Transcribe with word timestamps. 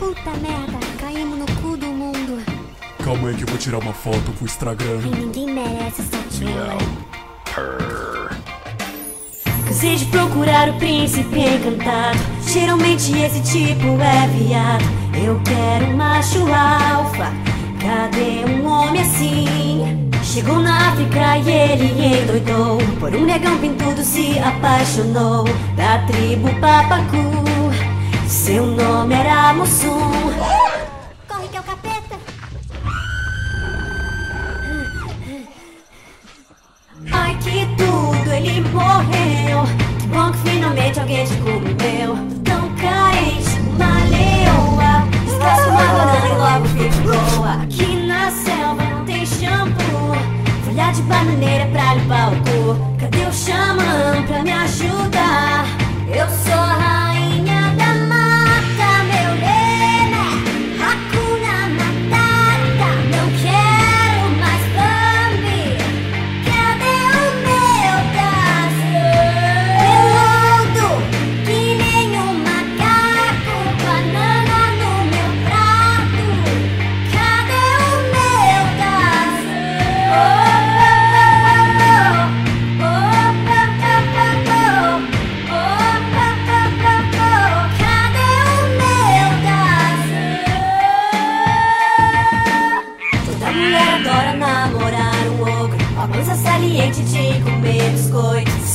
Puta 0.00 0.30
merda, 0.40 0.78
caímos 0.98 1.38
no 1.38 1.46
cu 1.60 1.76
do 1.76 1.88
mundo. 1.88 2.42
Calma 3.04 3.28
aí 3.28 3.34
que 3.34 3.42
eu 3.42 3.48
vou 3.48 3.58
tirar 3.58 3.76
uma 3.76 3.92
foto 3.92 4.32
pro 4.32 4.46
Instagram. 4.46 4.98
E 5.04 5.10
ninguém 5.14 5.52
merece 5.52 6.00
essa 6.00 6.16
tchula. 6.30 6.78
Cansei 9.66 9.96
de 9.96 10.06
procurar 10.06 10.70
o 10.70 10.78
príncipe 10.78 11.40
encantado. 11.40 12.18
Geralmente 12.48 13.12
esse 13.12 13.42
tipo 13.42 13.88
é 14.00 14.26
viado. 14.38 14.84
Eu 15.22 15.38
quero 15.44 15.92
um 15.92 15.96
macho 15.98 16.38
alfa. 16.46 17.30
Cadê 17.78 18.50
um 18.50 18.66
homem 18.66 19.02
assim? 19.02 20.10
Chegou 20.22 20.60
na 20.60 20.88
África 20.88 21.36
e 21.36 21.50
ele 21.50 22.22
endoidou. 22.22 22.78
Por 22.98 23.14
um 23.14 23.26
negão 23.26 23.58
pintudo 23.58 24.02
se 24.02 24.38
apaixonou. 24.38 25.44
Da 25.76 25.98
tribo 26.06 26.48
Papacu. 26.58 27.59
Seu 28.30 28.64
nome 28.64 29.12
era 29.12 29.52
Mussum. 29.54 29.98
Corre 31.26 31.48
que 31.48 31.56
é 31.56 31.60
o 31.60 31.62
capeta. 31.64 32.16
Ai 37.10 37.36
que 37.38 37.66
tudo, 37.76 38.32
ele 38.32 38.60
morreu. 38.68 39.64
Que 39.98 40.06
bom 40.06 40.30
que 40.30 40.38
finalmente 40.48 41.00
alguém 41.00 41.26
te 41.26 41.34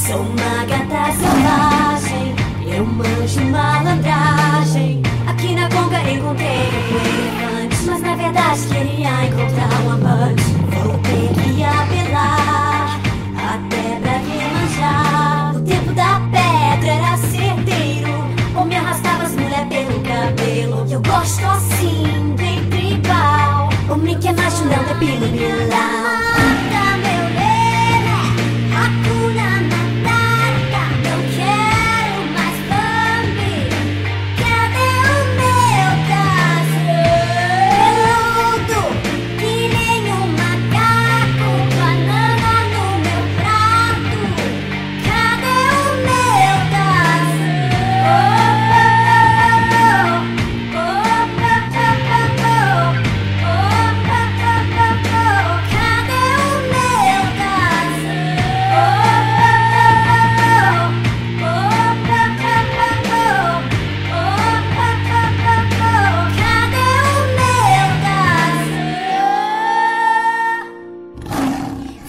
Sou 0.07 0.21
uma 0.21 0.65
gata 0.65 1.11
selvagem 1.13 2.35
Eu 2.71 2.85
manjo 2.85 3.41
malandragem. 3.49 5.01
Aqui 5.25 5.55
na 5.55 5.67
conga 5.67 5.99
encontrei 6.07 6.69
um 6.91 6.95
elefante 6.95 7.85
Mas 7.87 8.01
na 8.01 8.15
verdade 8.15 8.67
queria 8.67 9.25
encontrar 9.25 9.81
um 9.81 9.91
amante. 9.93 10.43
Vou 10.83 10.99
ter 10.99 11.33
que 11.41 11.63
apelar 11.63 12.99
Até 13.35 13.99
pra 13.99 14.19
manjar. 14.19 15.53
No 15.55 15.61
tempo 15.61 15.91
da 15.93 16.21
pedra 16.31 16.91
era 16.91 17.17
certeiro 17.17 18.27
Ou 18.55 18.65
me 18.65 18.75
arrastava 18.75 19.23
as 19.23 19.31
mulheres 19.31 19.67
pelo 19.69 20.01
cabelo. 20.01 20.85
Eu 20.87 21.01
gosto 21.01 21.43
assim, 21.47 22.35
bem 22.37 22.63
tribal. 22.69 23.69
O 23.89 23.95
Mickey 23.95 24.27
é 24.27 24.33
macho, 24.33 24.65
não 24.65 24.83
depilo 24.83 25.27
bilão 25.31 26.04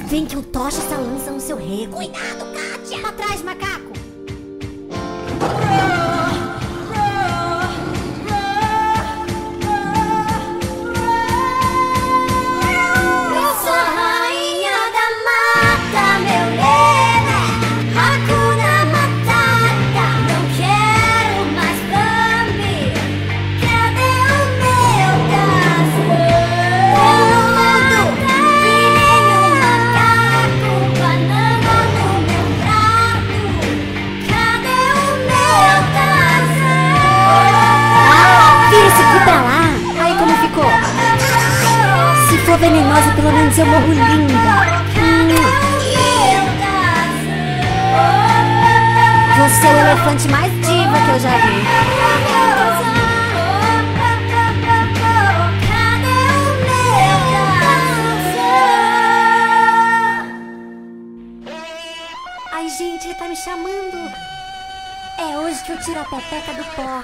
Vem 0.06 0.24
que 0.24 0.36
eu 0.36 0.42
tocho 0.42 0.78
essa 0.78 0.96
lança 0.96 1.32
no 1.32 1.40
seu 1.40 1.56
rego. 1.56 1.96
Cuidado, 1.96 2.46
Kátia. 2.54 3.00
Pra 3.00 3.12
trás, 3.12 3.42
macaco. 3.42 3.92
For 42.56 42.60
venenosa, 42.60 43.12
pelo 43.14 43.30
menos 43.32 43.58
eu 43.58 43.66
morro 43.66 43.92
linda. 43.92 44.32
Hum, 44.96 45.28
Você 49.36 49.66
é 49.66 49.72
o 49.74 49.78
elefante 49.78 50.28
mais 50.28 50.50
diva 50.66 50.96
que 51.04 51.10
eu 51.10 51.20
já 51.20 51.36
vi. 51.36 51.66
Ai, 62.52 62.68
gente, 62.70 63.06
ele 63.06 63.14
tá 63.16 63.28
me 63.28 63.36
chamando. 63.36 64.10
É 65.18 65.38
hoje 65.40 65.62
que 65.62 65.72
eu 65.72 65.78
tiro 65.80 66.00
a 66.00 66.04
pepeca 66.04 66.54
do 66.54 66.64
pó. 66.74 67.02